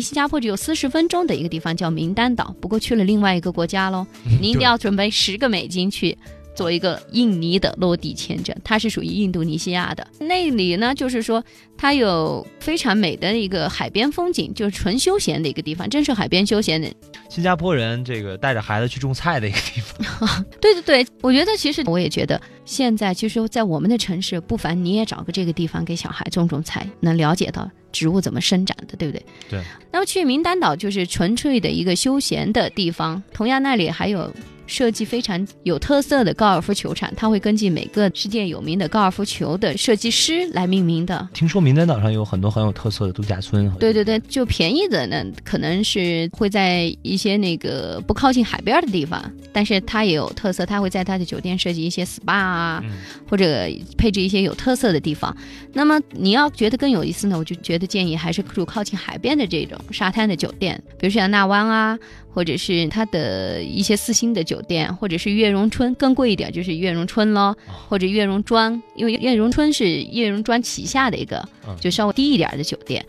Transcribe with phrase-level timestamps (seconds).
[0.00, 4.06] 新加坡只有四十分钟的一个地方叫名丹岛，不过去了另外一个国家喽。
[4.40, 6.16] 你一定要准备十个美金去
[6.54, 10.06] 做一个印尼的落地签证，它是属于印度尼西亚的。
[10.18, 11.42] 那里呢，就是说
[11.76, 16.88] 它有非常美的一个海边风景，就是纯休闲的一个地方，真是海边休闲的。
[17.30, 20.44] 新加坡人这个带着孩子去种菜的一个地方。
[20.60, 29.24] 对 对对，我觉得其实我也觉得，现在就是说在我们的城市，不凡你也找个这个地方给小孩种种菜，能了解到植物怎么生长的，对不对？
[29.48, 29.62] 对。
[29.92, 34.30] 那么去名丹岛就是纯粹的一个休闲的地方，同样那里还有。
[34.70, 41.28] 设计非常有特色的高尔夫球场，它会根据每个世界有名的高尔夫球的设计师来命名的。
[41.34, 43.68] 听说名丹岛上有很多很有特色的度假村。
[43.80, 49.20] 对对对，就便宜的呢，可能是会在一些那个不靠近海边的地方，
[49.52, 52.84] 但是它也有特色，它会在它的酒店设计一些 SPA 啊，
[53.28, 53.68] 或者
[53.98, 55.36] 配置一些有特色的地方。
[55.72, 61.98] 那么你要觉得更有意思呢，我就觉得建议还是住靠近海边的这种沙滩的酒店，比如像纳湾啊。
[62.32, 67.56] 或者是它的一些四星的酒店，或者是悦榕春，更贵一点就是悦榕春咯，
[67.88, 71.46] 或者悦榕庄，因为悦榕春是悦榕庄旗下的一个，
[71.80, 73.04] 就稍微低一点的酒店。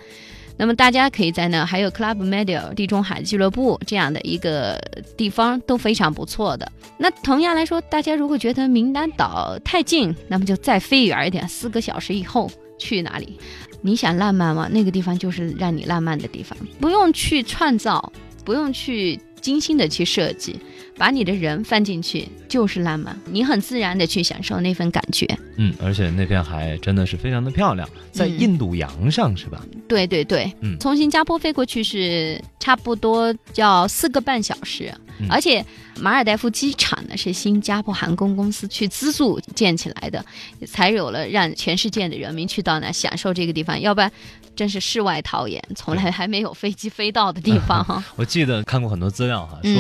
[0.58, 4.80] 那么大家可以在那，还有 Club Media 地中海俱乐部这样的一个
[5.18, 6.72] 地方都非常不错的。
[6.98, 13.40] 那同样来说，大家如果觉得名单岛太近，那么就再飞远一点，四个小时以后去哪里？
[13.82, 14.70] 你想浪漫吗？
[14.72, 18.12] 那个地方就是让你浪漫的地方，不用去创造。
[18.44, 20.60] 不用去精心的去设计，
[20.98, 25.28] 把你的人放进去就是浪漫，你很自然的去享受那份感觉。
[25.58, 29.66] 嗯，而且那片海真的是非常的漂亮，在印度洋上是吧？
[29.88, 34.94] 对对对，嗯，从新加坡飞过去是差不多要四个半小时，
[35.30, 35.66] 而且
[36.00, 40.24] 马尔代夫机场呢是新加坡航空公司去资助建起来的，
[40.68, 44.12] 才有了让全世界的人民去到那享受这个地方，要不然。
[44.54, 48.04] 真是世外桃源，从来还没有飞机飞到的地方哈。
[48.18, 49.74] 我记得看过很多资料哈，说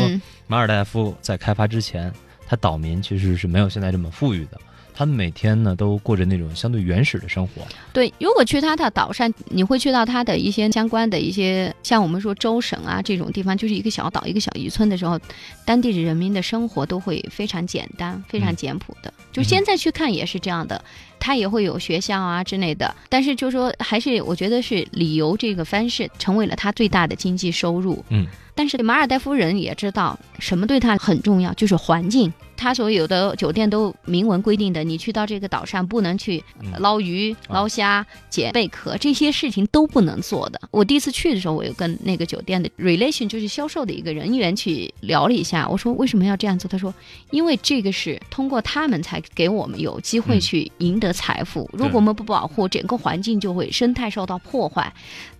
[0.48, 2.11] 马尔代夫在开发之前，
[2.48, 4.58] 它岛民其实是没有现在这么富裕的。
[4.94, 7.61] 他们每天呢都过着那种相对原始的生活。
[7.93, 15.20] 对，如果去他的岛上，你会去到他的一些相关的一些，像我们说州省啊这种地方，就是一个小岛、一个小渔村的时候，
[15.66, 19.14] 当地的人民的生活都会非常简单、非常简朴的。
[19.32, 20.83] 就现在去看也是这样的，
[21.21, 22.93] 他也会有学校啊之类的。
[23.08, 28.04] 但是就说还是我觉得是旅游这个方式成为了他最大的经济收入。
[28.09, 28.27] 嗯。
[28.54, 32.31] 但是马尔代夫人也知道什么对他很重要，就是环境。
[32.58, 36.43] 他所有的酒店都明文规定的，你去到这个岛上不能去
[36.77, 40.61] 捞鱼、捞虾、捡贝壳，这些事情都不能做的。
[40.70, 45.67] 我第一次去的时候，我又跟那个酒店的 relation，就是销售的一个人员去聊了一下。
[45.67, 46.70] 我说为什么要这样做？
[46.70, 46.93] 他说，
[47.31, 51.70] 因为这个是通过他们才给我们有机会去赢得财富。
[51.73, 54.94] 如果我们不保护，整个环境就会生态受到破坏，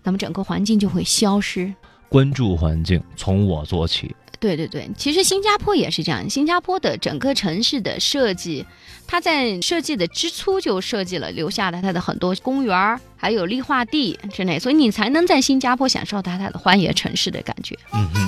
[0.04, 1.74] 那么整个环境就会消失。
[2.09, 4.16] 关注环境，从我做起。
[4.40, 6.28] 对对对，其实新加坡也是这样。
[6.28, 8.66] 新加坡的整个城市的设计，
[9.06, 17.78] 它在设计的之初就设计了，留下了它的很多公园儿，还有绿化地之类，所以你才能在新加坡享受到它的荒野城市的感觉。
[17.94, 18.28] 嗯哼。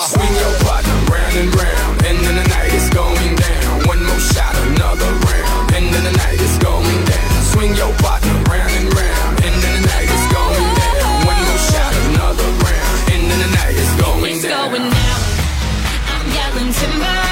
[0.00, 0.26] summer.
[0.26, 3.86] Swing your partner round and round, and then the night is going down.
[3.86, 7.42] One more shot, another round, and then the night is going down.
[7.42, 11.26] Swing your partner round and round, and then the night is going down.
[11.26, 14.74] One more shot, another round, and then the night is going it's down.
[14.74, 15.20] It's going down.
[16.12, 17.25] I'm yelling timber.